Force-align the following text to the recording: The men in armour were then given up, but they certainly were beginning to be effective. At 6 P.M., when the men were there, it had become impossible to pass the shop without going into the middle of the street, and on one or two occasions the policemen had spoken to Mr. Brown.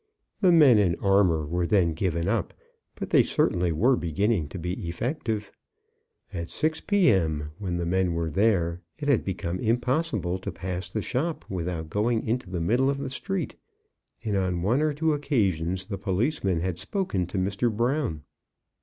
The 0.39 0.51
men 0.51 0.79
in 0.79 0.95
armour 0.95 1.45
were 1.45 1.67
then 1.67 1.93
given 1.93 2.27
up, 2.27 2.55
but 2.95 3.11
they 3.11 3.21
certainly 3.21 3.71
were 3.71 3.95
beginning 3.95 4.47
to 4.49 4.57
be 4.57 4.87
effective. 4.89 5.51
At 6.33 6.49
6 6.49 6.81
P.M., 6.81 7.51
when 7.59 7.77
the 7.77 7.85
men 7.85 8.15
were 8.15 8.31
there, 8.31 8.81
it 8.97 9.07
had 9.07 9.23
become 9.23 9.59
impossible 9.59 10.39
to 10.39 10.51
pass 10.51 10.89
the 10.89 11.03
shop 11.03 11.45
without 11.51 11.91
going 11.91 12.25
into 12.27 12.49
the 12.49 12.59
middle 12.61 12.89
of 12.89 12.97
the 12.97 13.11
street, 13.11 13.53
and 14.25 14.35
on 14.35 14.63
one 14.63 14.81
or 14.81 14.91
two 14.91 15.13
occasions 15.13 15.85
the 15.85 15.99
policemen 15.99 16.61
had 16.61 16.79
spoken 16.79 17.27
to 17.27 17.37
Mr. 17.37 17.71
Brown. 17.71 18.23